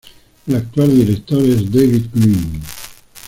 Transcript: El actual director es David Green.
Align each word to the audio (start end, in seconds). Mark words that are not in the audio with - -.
El 0.47 0.55
actual 0.55 0.89
director 0.97 1.43
es 1.43 1.71
David 1.71 2.05
Green. 2.11 2.63